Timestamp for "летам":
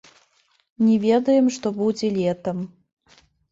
2.19-2.67